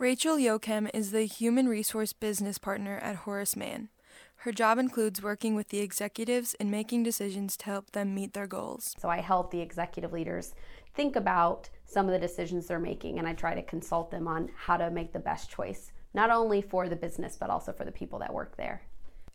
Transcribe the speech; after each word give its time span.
Rachel 0.00 0.38
Yoakum 0.38 0.90
is 0.92 1.12
the 1.12 1.22
Human 1.22 1.68
Resource 1.68 2.12
Business 2.12 2.58
Partner 2.58 2.98
at 2.98 3.14
Horace 3.14 3.54
Mann. 3.54 3.90
Her 4.38 4.50
job 4.50 4.76
includes 4.76 5.22
working 5.22 5.54
with 5.54 5.68
the 5.68 5.78
executives 5.78 6.56
and 6.58 6.68
making 6.68 7.04
decisions 7.04 7.56
to 7.58 7.66
help 7.66 7.92
them 7.92 8.12
meet 8.12 8.32
their 8.32 8.48
goals. 8.48 8.96
So 8.98 9.08
I 9.08 9.20
help 9.20 9.52
the 9.52 9.60
executive 9.60 10.12
leaders 10.12 10.52
think 10.96 11.14
about 11.14 11.70
some 11.84 12.06
of 12.06 12.12
the 12.12 12.18
decisions 12.18 12.66
they're 12.66 12.80
making 12.80 13.20
and 13.20 13.28
I 13.28 13.34
try 13.34 13.54
to 13.54 13.62
consult 13.62 14.10
them 14.10 14.26
on 14.26 14.50
how 14.56 14.76
to 14.76 14.90
make 14.90 15.12
the 15.12 15.20
best 15.20 15.48
choice, 15.48 15.92
not 16.12 16.28
only 16.28 16.60
for 16.60 16.88
the 16.88 16.96
business, 16.96 17.36
but 17.38 17.48
also 17.48 17.72
for 17.72 17.84
the 17.84 17.92
people 17.92 18.18
that 18.18 18.34
work 18.34 18.56
there. 18.56 18.82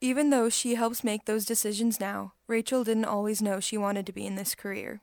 Even 0.00 0.30
though 0.30 0.48
she 0.48 0.74
helps 0.74 1.04
make 1.04 1.26
those 1.26 1.44
decisions 1.44 2.00
now, 2.00 2.32
Rachel 2.48 2.82
didn't 2.82 3.04
always 3.04 3.42
know 3.42 3.60
she 3.60 3.76
wanted 3.76 4.06
to 4.06 4.12
be 4.12 4.24
in 4.24 4.36
this 4.36 4.54
career. 4.54 5.02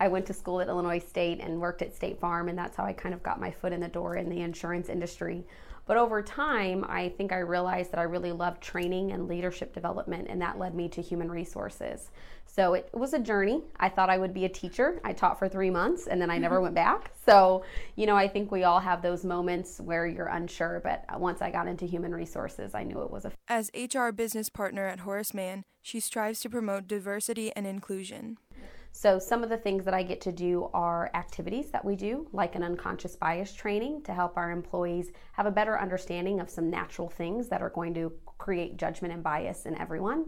I 0.00 0.08
went 0.08 0.26
to 0.26 0.34
school 0.34 0.60
at 0.60 0.68
Illinois 0.68 0.98
State 0.98 1.40
and 1.40 1.60
worked 1.60 1.82
at 1.82 1.94
State 1.94 2.20
Farm, 2.20 2.48
and 2.48 2.58
that's 2.58 2.76
how 2.76 2.84
I 2.84 2.92
kind 2.92 3.14
of 3.14 3.22
got 3.22 3.40
my 3.40 3.50
foot 3.50 3.72
in 3.72 3.80
the 3.80 3.88
door 3.88 4.16
in 4.16 4.28
the 4.28 4.40
insurance 4.40 4.88
industry. 4.88 5.46
But 5.86 5.98
over 5.98 6.22
time, 6.22 6.84
I 6.88 7.10
think 7.10 7.30
I 7.30 7.40
realized 7.40 7.92
that 7.92 8.00
I 8.00 8.04
really 8.04 8.32
loved 8.32 8.62
training 8.62 9.12
and 9.12 9.28
leadership 9.28 9.74
development, 9.74 10.28
and 10.30 10.40
that 10.40 10.58
led 10.58 10.74
me 10.74 10.88
to 10.90 11.02
human 11.02 11.30
resources. 11.30 12.10
So 12.46 12.72
it 12.74 12.88
was 12.94 13.12
a 13.12 13.18
journey. 13.18 13.64
I 13.78 13.90
thought 13.90 14.08
I 14.08 14.16
would 14.16 14.32
be 14.32 14.44
a 14.44 14.48
teacher. 14.48 15.00
I 15.04 15.12
taught 15.12 15.38
for 15.38 15.48
three 15.48 15.70
months 15.70 16.06
and 16.06 16.20
then 16.20 16.30
I 16.30 16.38
never 16.38 16.60
went 16.62 16.74
back. 16.74 17.10
So, 17.26 17.64
you 17.96 18.06
know, 18.06 18.16
I 18.16 18.28
think 18.28 18.52
we 18.52 18.64
all 18.64 18.80
have 18.80 19.02
those 19.02 19.24
moments 19.24 19.80
where 19.80 20.06
you're 20.06 20.28
unsure, 20.28 20.80
but 20.84 21.04
once 21.18 21.42
I 21.42 21.50
got 21.50 21.66
into 21.66 21.84
human 21.84 22.14
resources, 22.14 22.74
I 22.74 22.84
knew 22.84 23.02
it 23.02 23.10
was 23.10 23.24
a. 23.24 23.32
As 23.48 23.70
HR 23.74 24.10
business 24.10 24.48
partner 24.48 24.86
at 24.86 25.00
Horace 25.00 25.34
Mann, 25.34 25.64
she 25.82 26.00
strives 26.00 26.40
to 26.40 26.50
promote 26.50 26.86
diversity 26.86 27.50
and 27.56 27.66
inclusion. 27.66 28.36
So, 28.96 29.18
some 29.18 29.42
of 29.42 29.50
the 29.50 29.56
things 29.56 29.84
that 29.86 29.92
I 29.92 30.04
get 30.04 30.20
to 30.20 30.30
do 30.30 30.70
are 30.72 31.10
activities 31.14 31.72
that 31.72 31.84
we 31.84 31.96
do, 31.96 32.28
like 32.32 32.54
an 32.54 32.62
unconscious 32.62 33.16
bias 33.16 33.52
training 33.52 34.02
to 34.02 34.14
help 34.14 34.36
our 34.36 34.52
employees 34.52 35.10
have 35.32 35.46
a 35.46 35.50
better 35.50 35.76
understanding 35.80 36.38
of 36.38 36.48
some 36.48 36.70
natural 36.70 37.08
things 37.08 37.48
that 37.48 37.60
are 37.60 37.70
going 37.70 37.92
to 37.94 38.12
create 38.38 38.76
judgment 38.76 39.12
and 39.12 39.20
bias 39.20 39.66
in 39.66 39.76
everyone. 39.78 40.26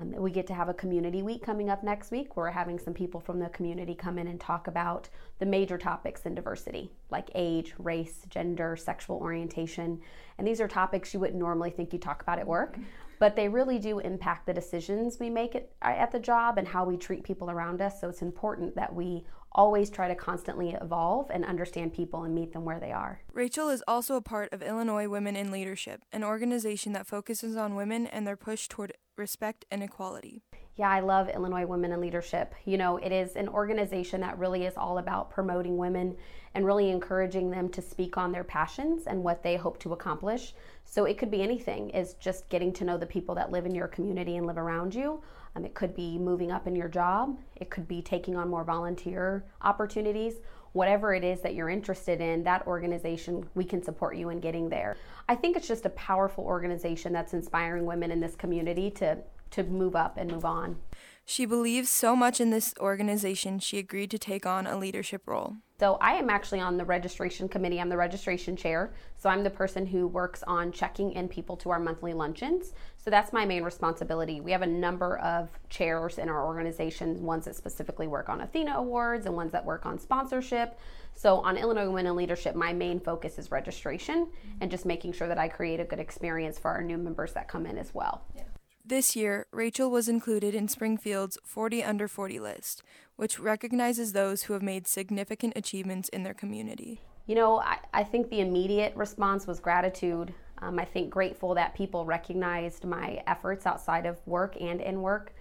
Um, 0.00 0.10
we 0.16 0.32
get 0.32 0.48
to 0.48 0.54
have 0.54 0.68
a 0.68 0.74
community 0.74 1.22
week 1.22 1.44
coming 1.44 1.70
up 1.70 1.84
next 1.84 2.10
week. 2.10 2.36
We're 2.36 2.50
having 2.50 2.76
some 2.76 2.92
people 2.92 3.20
from 3.20 3.38
the 3.38 3.50
community 3.50 3.94
come 3.94 4.18
in 4.18 4.26
and 4.26 4.40
talk 4.40 4.66
about 4.66 5.08
the 5.38 5.46
major 5.46 5.78
topics 5.78 6.22
in 6.22 6.34
diversity, 6.34 6.90
like 7.10 7.30
age, 7.36 7.72
race, 7.78 8.22
gender, 8.28 8.74
sexual 8.74 9.18
orientation. 9.18 10.00
And 10.38 10.46
these 10.46 10.60
are 10.60 10.66
topics 10.66 11.14
you 11.14 11.20
wouldn't 11.20 11.38
normally 11.38 11.70
think 11.70 11.92
you 11.92 12.00
talk 12.00 12.20
about 12.22 12.40
at 12.40 12.48
work 12.48 12.78
but 13.22 13.36
they 13.36 13.48
really 13.48 13.78
do 13.78 14.00
impact 14.00 14.46
the 14.46 14.52
decisions 14.52 15.20
we 15.20 15.30
make 15.30 15.54
at, 15.54 15.70
at 15.80 16.10
the 16.10 16.18
job 16.18 16.58
and 16.58 16.66
how 16.66 16.84
we 16.84 16.96
treat 16.96 17.22
people 17.22 17.52
around 17.52 17.80
us. 17.80 18.00
So 18.00 18.08
it's 18.08 18.20
important 18.20 18.74
that 18.74 18.92
we 18.92 19.24
always 19.52 19.90
try 19.90 20.08
to 20.08 20.14
constantly 20.16 20.70
evolve 20.70 21.30
and 21.30 21.44
understand 21.44 21.94
people 21.94 22.24
and 22.24 22.34
meet 22.34 22.52
them 22.52 22.64
where 22.64 22.80
they 22.80 22.90
are. 22.90 23.20
Rachel 23.32 23.68
is 23.68 23.84
also 23.86 24.16
a 24.16 24.22
part 24.22 24.52
of 24.52 24.60
Illinois 24.60 25.08
Women 25.08 25.36
in 25.36 25.52
Leadership, 25.52 26.02
an 26.12 26.24
organization 26.24 26.94
that 26.94 27.06
focuses 27.06 27.56
on 27.56 27.76
women 27.76 28.08
and 28.08 28.26
their 28.26 28.36
push 28.36 28.66
toward 28.66 28.92
respect 29.16 29.64
and 29.70 29.82
equality. 29.82 30.42
Yeah, 30.76 30.90
I 30.90 31.00
love 31.00 31.28
Illinois 31.28 31.66
Women 31.66 31.92
in 31.92 32.00
Leadership. 32.00 32.54
You 32.64 32.78
know, 32.78 32.96
it 32.96 33.12
is 33.12 33.36
an 33.36 33.48
organization 33.48 34.22
that 34.22 34.38
really 34.38 34.64
is 34.64 34.76
all 34.76 34.98
about 34.98 35.30
promoting 35.30 35.76
women 35.76 36.16
and 36.54 36.64
really 36.64 36.90
encouraging 36.90 37.50
them 37.50 37.68
to 37.70 37.82
speak 37.82 38.16
on 38.16 38.32
their 38.32 38.44
passions 38.44 39.06
and 39.06 39.22
what 39.22 39.42
they 39.42 39.56
hope 39.56 39.78
to 39.80 39.92
accomplish. 39.92 40.54
So 40.84 41.04
it 41.04 41.18
could 41.18 41.30
be 41.30 41.42
anything, 41.42 41.90
is 41.90 42.14
just 42.14 42.48
getting 42.48 42.72
to 42.74 42.84
know 42.84 42.96
the 42.96 43.06
people 43.06 43.34
that 43.34 43.52
live 43.52 43.66
in 43.66 43.74
your 43.74 43.88
community 43.88 44.36
and 44.36 44.46
live 44.46 44.58
around 44.58 44.94
you. 44.94 45.22
Um, 45.54 45.66
it 45.66 45.74
could 45.74 45.94
be 45.94 46.18
moving 46.18 46.50
up 46.50 46.66
in 46.66 46.74
your 46.74 46.88
job, 46.88 47.38
it 47.56 47.68
could 47.68 47.86
be 47.86 48.00
taking 48.00 48.36
on 48.36 48.48
more 48.48 48.64
volunteer 48.64 49.44
opportunities. 49.60 50.36
Whatever 50.72 51.14
it 51.14 51.22
is 51.22 51.40
that 51.42 51.54
you're 51.54 51.68
interested 51.68 52.20
in, 52.20 52.42
that 52.44 52.66
organization, 52.66 53.46
we 53.54 53.64
can 53.64 53.82
support 53.82 54.16
you 54.16 54.30
in 54.30 54.40
getting 54.40 54.68
there. 54.68 54.96
I 55.28 55.34
think 55.34 55.56
it's 55.56 55.68
just 55.68 55.84
a 55.84 55.90
powerful 55.90 56.44
organization 56.44 57.12
that's 57.12 57.34
inspiring 57.34 57.84
women 57.84 58.10
in 58.10 58.20
this 58.20 58.34
community 58.34 58.90
to 58.92 59.18
to 59.52 59.62
move 59.62 59.96
up 59.96 60.16
and 60.16 60.30
move 60.30 60.44
on. 60.44 60.76
She 61.24 61.46
believes 61.46 61.88
so 61.88 62.16
much 62.16 62.40
in 62.40 62.50
this 62.50 62.74
organization, 62.80 63.60
she 63.60 63.78
agreed 63.78 64.10
to 64.10 64.18
take 64.18 64.44
on 64.44 64.66
a 64.66 64.76
leadership 64.76 65.22
role. 65.26 65.56
So, 65.78 65.96
I 66.00 66.12
am 66.14 66.30
actually 66.30 66.60
on 66.60 66.76
the 66.76 66.84
registration 66.84 67.48
committee. 67.48 67.80
I'm 67.80 67.88
the 67.88 67.96
registration 67.96 68.54
chair. 68.56 68.92
So, 69.16 69.28
I'm 69.28 69.42
the 69.42 69.50
person 69.50 69.86
who 69.86 70.06
works 70.06 70.44
on 70.44 70.70
checking 70.70 71.12
in 71.12 71.28
people 71.28 71.56
to 71.58 71.70
our 71.70 71.80
monthly 71.80 72.12
luncheons. 72.12 72.72
So, 72.98 73.10
that's 73.10 73.32
my 73.32 73.44
main 73.44 73.64
responsibility. 73.64 74.40
We 74.40 74.52
have 74.52 74.62
a 74.62 74.66
number 74.66 75.18
of 75.18 75.50
chairs 75.68 76.18
in 76.18 76.28
our 76.28 76.44
organization, 76.44 77.22
ones 77.22 77.46
that 77.46 77.56
specifically 77.56 78.06
work 78.06 78.28
on 78.28 78.42
Athena 78.42 78.74
Awards 78.76 79.26
and 79.26 79.34
ones 79.34 79.50
that 79.52 79.64
work 79.64 79.86
on 79.86 79.98
sponsorship. 79.98 80.78
So, 81.14 81.38
on 81.38 81.56
Illinois 81.56 81.88
Women 81.88 82.06
in 82.06 82.16
Leadership, 82.16 82.54
my 82.54 82.72
main 82.72 83.00
focus 83.00 83.38
is 83.38 83.50
registration 83.50 84.28
and 84.60 84.70
just 84.70 84.86
making 84.86 85.14
sure 85.14 85.28
that 85.28 85.38
I 85.38 85.48
create 85.48 85.80
a 85.80 85.84
good 85.84 86.00
experience 86.00 86.58
for 86.58 86.70
our 86.70 86.82
new 86.82 86.98
members 86.98 87.32
that 87.32 87.48
come 87.48 87.66
in 87.66 87.76
as 87.76 87.92
well. 87.92 88.22
Yeah. 88.36 88.42
This 88.84 89.14
year, 89.14 89.46
Rachel 89.52 89.92
was 89.92 90.08
included 90.08 90.56
in 90.56 90.66
Springfield's 90.66 91.38
40 91.44 91.84
Under 91.84 92.08
40 92.08 92.40
list, 92.40 92.82
which 93.14 93.38
recognizes 93.38 94.12
those 94.12 94.42
who 94.42 94.54
have 94.54 94.62
made 94.62 94.88
significant 94.88 95.52
achievements 95.54 96.08
in 96.08 96.24
their 96.24 96.34
community. 96.34 97.00
You 97.26 97.36
know, 97.36 97.60
I, 97.60 97.78
I 97.94 98.02
think 98.02 98.28
the 98.28 98.40
immediate 98.40 98.96
response 98.96 99.46
was 99.46 99.60
gratitude. 99.60 100.34
Um, 100.58 100.80
I 100.80 100.84
think 100.84 101.10
grateful 101.10 101.54
that 101.54 101.76
people 101.76 102.04
recognized 102.04 102.84
my 102.84 103.22
efforts 103.28 103.66
outside 103.66 104.04
of 104.04 104.18
work 104.26 104.56
and 104.60 104.80
in 104.80 105.00
work. 105.00 105.32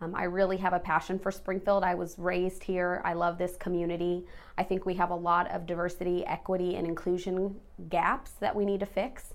Um, 0.00 0.14
I 0.14 0.24
really 0.24 0.56
have 0.58 0.72
a 0.72 0.78
passion 0.78 1.18
for 1.18 1.32
Springfield. 1.32 1.82
I 1.82 1.96
was 1.96 2.16
raised 2.16 2.62
here. 2.62 3.02
I 3.04 3.14
love 3.14 3.38
this 3.38 3.56
community. 3.56 4.24
I 4.56 4.62
think 4.62 4.86
we 4.86 4.94
have 4.94 5.10
a 5.10 5.16
lot 5.16 5.50
of 5.50 5.66
diversity, 5.66 6.24
equity, 6.26 6.76
and 6.76 6.86
inclusion 6.86 7.56
gaps 7.88 8.32
that 8.38 8.54
we 8.54 8.64
need 8.64 8.80
to 8.80 8.86
fix. 8.86 9.33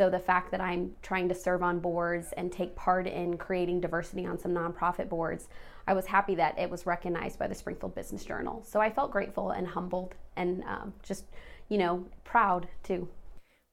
So 0.00 0.08
the 0.08 0.18
fact 0.18 0.50
that 0.52 0.62
I'm 0.62 0.92
trying 1.02 1.28
to 1.28 1.34
serve 1.34 1.62
on 1.62 1.78
boards 1.78 2.32
and 2.38 2.50
take 2.50 2.74
part 2.74 3.06
in 3.06 3.36
creating 3.36 3.82
diversity 3.82 4.24
on 4.24 4.38
some 4.38 4.50
nonprofit 4.50 5.10
boards, 5.10 5.50
I 5.86 5.92
was 5.92 6.06
happy 6.06 6.34
that 6.36 6.58
it 6.58 6.70
was 6.70 6.86
recognized 6.86 7.38
by 7.38 7.48
the 7.48 7.54
Springfield 7.54 7.94
Business 7.94 8.24
Journal. 8.24 8.64
So 8.66 8.80
I 8.80 8.88
felt 8.88 9.10
grateful 9.10 9.50
and 9.50 9.66
humbled 9.66 10.14
and 10.36 10.64
um, 10.64 10.94
just, 11.02 11.26
you 11.68 11.76
know, 11.76 12.06
proud 12.24 12.66
too. 12.82 13.10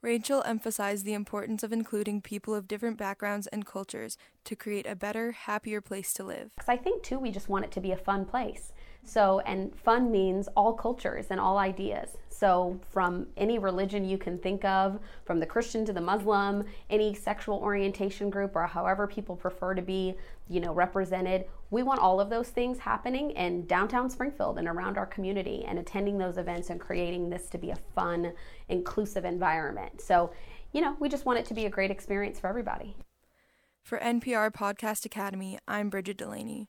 Rachel 0.01 0.43
emphasized 0.45 1.05
the 1.05 1.13
importance 1.13 1.63
of 1.63 1.71
including 1.71 2.21
people 2.21 2.53
of 2.53 2.67
different 2.67 2.97
backgrounds 2.97 3.47
and 3.47 3.65
cultures 3.65 4.17
to 4.47 4.55
create 4.55 4.87
a 4.87 4.95
better, 4.95 5.31
happier 5.31 5.81
place 5.81 6.13
to 6.13 6.23
live. 6.23 6.51
I 6.67 6.77
think, 6.77 7.03
too, 7.03 7.19
we 7.19 7.31
just 7.31 7.49
want 7.49 7.65
it 7.65 7.71
to 7.71 7.81
be 7.81 7.91
a 7.91 7.97
fun 7.97 8.25
place. 8.25 8.71
So, 9.03 9.39
and 9.41 9.73
fun 9.73 10.11
means 10.11 10.49
all 10.55 10.73
cultures 10.73 11.27
and 11.29 11.39
all 11.39 11.57
ideas. 11.57 12.17
So, 12.29 12.79
from 12.89 13.27
any 13.37 13.57
religion 13.57 14.03
you 14.03 14.17
can 14.17 14.37
think 14.37 14.65
of, 14.65 14.99
from 15.25 15.39
the 15.39 15.45
Christian 15.45 15.85
to 15.85 15.93
the 15.93 16.01
Muslim, 16.01 16.65
any 16.89 17.13
sexual 17.13 17.57
orientation 17.57 18.29
group, 18.29 18.55
or 18.55 18.67
however 18.67 19.07
people 19.07 19.35
prefer 19.35 19.73
to 19.73 19.81
be, 19.81 20.15
you 20.49 20.59
know, 20.59 20.73
represented, 20.73 21.45
we 21.69 21.83
want 21.83 21.99
all 21.99 22.19
of 22.19 22.29
those 22.29 22.49
things 22.49 22.79
happening 22.79 23.31
in 23.31 23.65
downtown 23.65 24.09
Springfield 24.09 24.59
and 24.59 24.67
around 24.67 24.97
our 24.97 25.05
community 25.05 25.63
and 25.65 25.79
attending 25.79 26.17
those 26.17 26.37
events 26.37 26.69
and 26.69 26.79
creating 26.79 27.29
this 27.29 27.49
to 27.49 27.57
be 27.57 27.71
a 27.71 27.77
fun, 27.95 28.33
inclusive 28.69 29.25
environment. 29.25 30.01
So, 30.01 30.31
you 30.73 30.81
know, 30.81 30.95
we 30.99 31.09
just 31.09 31.25
want 31.25 31.39
it 31.39 31.45
to 31.45 31.53
be 31.53 31.65
a 31.65 31.69
great 31.69 31.91
experience 31.91 32.39
for 32.39 32.47
everybody. 32.47 32.95
For 33.87 33.97
NPR 33.99 34.51
Podcast 34.51 35.05
Academy, 35.05 35.57
I'm 35.65 35.89
Bridget 35.89 36.17
Delaney. 36.17 36.67